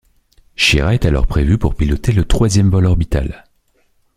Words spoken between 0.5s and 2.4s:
Schirra est alors prévu pour piloter le